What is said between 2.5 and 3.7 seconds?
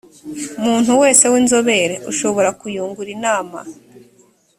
kuyungura inama